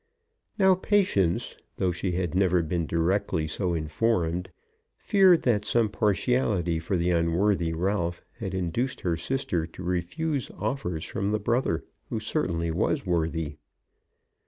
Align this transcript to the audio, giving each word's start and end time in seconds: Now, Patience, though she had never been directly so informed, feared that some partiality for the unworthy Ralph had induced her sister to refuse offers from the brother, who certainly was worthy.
Now, 0.57 0.73
Patience, 0.73 1.55
though 1.77 1.91
she 1.91 2.13
had 2.13 2.33
never 2.33 2.63
been 2.63 2.87
directly 2.87 3.47
so 3.47 3.75
informed, 3.75 4.49
feared 4.97 5.43
that 5.43 5.63
some 5.63 5.89
partiality 5.89 6.79
for 6.79 6.97
the 6.97 7.11
unworthy 7.11 7.71
Ralph 7.71 8.23
had 8.39 8.55
induced 8.55 9.01
her 9.01 9.15
sister 9.15 9.67
to 9.67 9.83
refuse 9.83 10.49
offers 10.57 11.05
from 11.05 11.29
the 11.31 11.39
brother, 11.39 11.83
who 12.09 12.19
certainly 12.19 12.71
was 12.71 13.05
worthy. 13.05 13.57